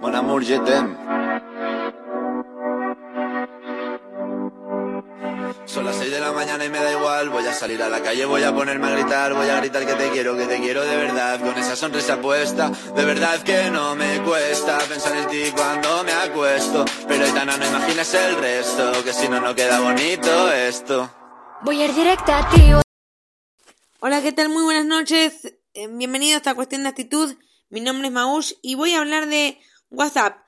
[0.00, 0.96] Mon amour, je t'aime.
[5.64, 7.28] Son las 6 de la mañana y me da igual.
[7.28, 9.34] Voy a salir a la calle, voy a ponerme a gritar.
[9.34, 11.40] Voy a gritar que te quiero, que te quiero de verdad.
[11.40, 12.70] Con esa sonrisa puesta.
[12.94, 16.84] De verdad que no me cuesta pensar en ti cuando me acuesto.
[17.08, 19.04] Pero Itana, no imagines el resto.
[19.04, 21.10] Que si no, no queda bonito esto.
[21.62, 22.72] Voy a ir directa a ti.
[24.00, 24.50] Hola, ¿qué tal?
[24.50, 25.58] Muy buenas noches.
[25.74, 27.34] Eh, bienvenidos a esta cuestión de actitud.
[27.70, 29.58] Mi nombre es Maush y voy a hablar de
[29.90, 30.38] WhatsApp.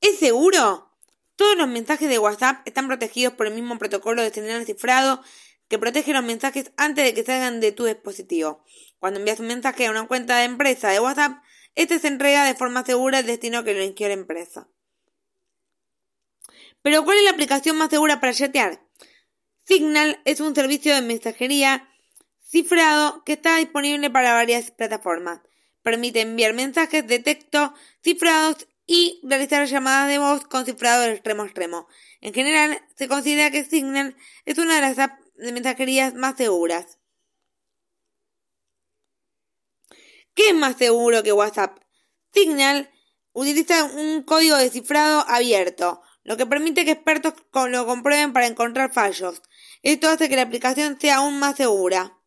[0.00, 0.90] ¿Es seguro?
[1.36, 5.22] Todos los mensajes de WhatsApp están protegidos por el mismo protocolo de señal cifrado
[5.68, 8.62] que protege los mensajes antes de que salgan de tu dispositivo.
[8.98, 11.42] Cuando envías un mensaje a una cuenta de empresa de WhatsApp,
[11.74, 14.68] este se entrega de forma segura al destino que lo eligió la empresa.
[16.82, 18.86] Pero ¿cuál es la aplicación más segura para chatear?
[19.64, 21.88] Signal es un servicio de mensajería
[22.42, 25.40] cifrado que está disponible para varias plataformas.
[25.82, 31.42] Permite enviar mensajes de texto cifrados y realizar llamadas de voz con cifrado de extremo
[31.42, 31.88] a extremo.
[32.20, 36.98] En general, se considera que Signal es una de las apps de mensajerías más seguras.
[40.34, 41.78] ¿Qué es más seguro que WhatsApp?
[42.34, 42.90] Signal
[43.32, 47.32] utiliza un código de cifrado abierto, lo que permite que expertos
[47.70, 49.40] lo comprueben para encontrar fallos.
[49.82, 52.18] Esto hace que la aplicación sea aún más segura.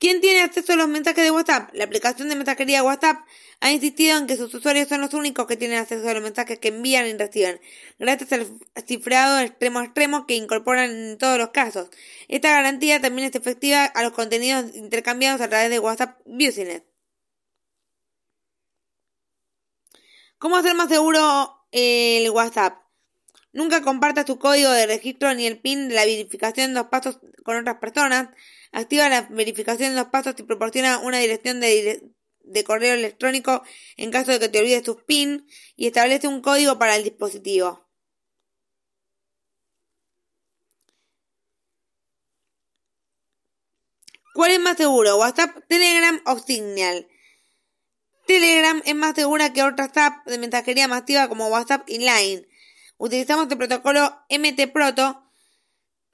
[0.00, 1.74] ¿Quién tiene acceso a los mensajes de WhatsApp?
[1.74, 3.18] La aplicación de mensajería WhatsApp
[3.60, 6.58] ha insistido en que sus usuarios son los únicos que tienen acceso a los mensajes
[6.58, 7.60] que envían y reciben,
[7.98, 8.46] gracias al
[8.86, 11.90] cifrado extremo a extremo que incorporan en todos los casos.
[12.28, 16.82] Esta garantía también es efectiva a los contenidos intercambiados a través de WhatsApp Business.
[20.38, 22.78] ¿Cómo hacer más seguro el WhatsApp?
[23.52, 27.18] Nunca compartas tu código de registro ni el PIN de la verificación en dos pasos
[27.44, 28.30] con otras personas.
[28.72, 32.12] Activa la verificación en dos pasos y proporciona una dirección de,
[32.44, 33.62] de correo electrónico
[33.96, 37.90] en caso de que te olvides tus PIN y establece un código para el dispositivo.
[44.32, 45.18] ¿Cuál es más seguro?
[45.18, 47.08] ¿WhatsApp, Telegram o Signal?
[48.26, 52.46] Telegram es más segura que otras apps de mensajería masiva como WhatsApp y Line.
[52.96, 55.29] Utilizamos el protocolo MT-Proto,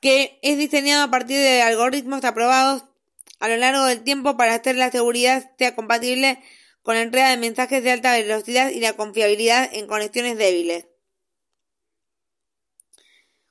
[0.00, 2.84] que es diseñado a partir de algoritmos aprobados
[3.40, 6.42] a lo largo del tiempo para hacer la seguridad sea compatible
[6.82, 10.86] con la entrega de mensajes de alta velocidad y la confiabilidad en conexiones débiles.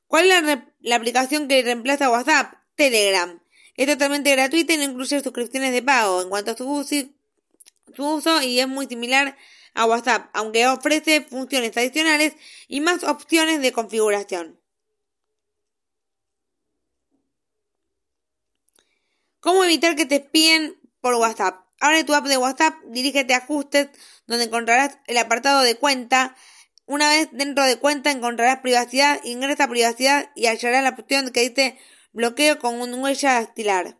[0.06, 2.54] ¿Cuál es la, aplicación que reemplaza WhatsApp?
[2.76, 3.42] Telegram.
[3.74, 8.60] Es totalmente gratuita y no incluye suscripciones de pago en cuanto a su uso y
[8.60, 9.36] es muy similar
[9.74, 12.34] a WhatsApp, aunque ofrece funciones adicionales
[12.68, 14.58] y más opciones de configuración.
[19.46, 21.64] ¿Cómo evitar que te espíen por WhatsApp?
[21.80, 23.90] Abre tu app de WhatsApp, dirígete a ajustes,
[24.26, 26.34] donde encontrarás el apartado de cuenta.
[26.84, 31.48] Una vez dentro de cuenta encontrarás privacidad, ingresa a privacidad y hallarás la opción que
[31.48, 31.78] dice
[32.12, 33.96] bloqueo con un huella dactilar.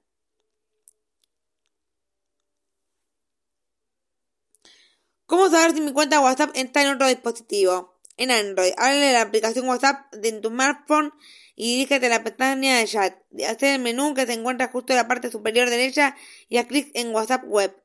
[5.27, 7.96] ¿Cómo saber si mi cuenta WhatsApp está en otro dispositivo?
[8.17, 11.13] En Android, abre la aplicación WhatsApp de tu smartphone
[11.55, 13.15] y dirígete a la pestaña de chat.
[13.47, 16.17] Hacer el menú que se encuentra justo en la parte superior derecha
[16.49, 17.77] y haz clic en WhatsApp Web.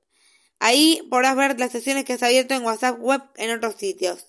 [0.59, 4.28] Ahí podrás ver las sesiones que has abierto en WhatsApp Web en otros sitios.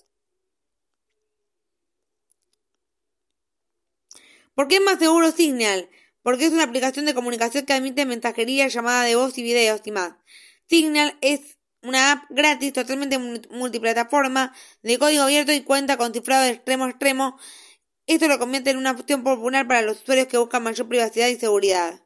[4.55, 5.89] ¿Por qué es más seguro Signal?
[6.21, 9.91] Porque es una aplicación de comunicación que admite mensajería, llamada de voz y videos y
[9.91, 10.13] más.
[10.67, 16.51] Signal es una app gratis totalmente multiplataforma de código abierto y cuenta con cifrado de
[16.51, 17.37] extremo a extremo.
[18.07, 21.35] Esto lo convierte en una opción popular para los usuarios que buscan mayor privacidad y
[21.35, 22.01] seguridad.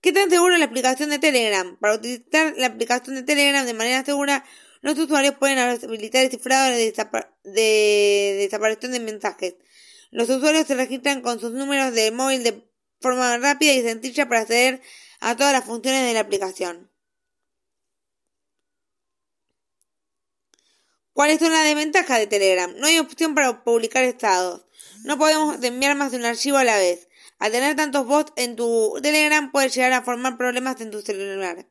[0.00, 1.76] ¿Qué tan segura es la aplicación de Telegram?
[1.78, 4.44] Para utilizar la aplicación de Telegram de manera segura,
[4.80, 6.94] los usuarios pueden habilitar el cifrado de,
[7.44, 9.56] de desaparición de mensajes.
[10.10, 12.64] Los usuarios se registran con sus números de móvil de
[13.00, 14.80] forma rápida y sencilla para acceder
[15.20, 16.90] a todas las funciones de la aplicación.
[21.12, 22.72] ¿Cuáles son las desventajas de Telegram?
[22.76, 24.66] No hay opción para publicar estados.
[25.02, 27.08] No podemos enviar más de un archivo a la vez.
[27.40, 31.66] Al tener tantos bots en tu Telegram puede llegar a formar problemas en tu celular.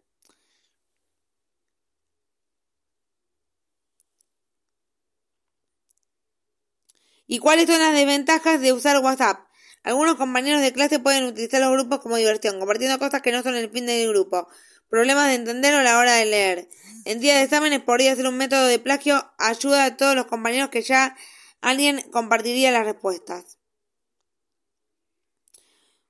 [7.26, 9.47] ¿Y cuáles son las desventajas de usar WhatsApp?
[9.88, 13.56] Algunos compañeros de clase pueden utilizar los grupos como diversión, compartiendo cosas que no son
[13.56, 14.50] el fin del grupo.
[14.90, 16.68] Problemas de entender o la hora de leer.
[17.06, 19.32] En día de exámenes podría ser un método de plagio.
[19.38, 21.16] Ayuda a todos los compañeros que ya
[21.62, 23.60] alguien compartiría las respuestas.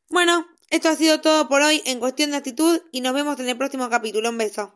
[0.09, 3.47] Bueno, esto ha sido todo por hoy en cuestión de actitud y nos vemos en
[3.47, 4.31] el próximo capítulo.
[4.31, 4.73] Un beso.